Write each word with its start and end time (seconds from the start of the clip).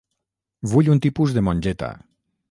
Vull 0.71 0.89
un 0.93 1.01
tipus 1.05 1.35
de 1.35 1.43
mongeta. 1.49 1.91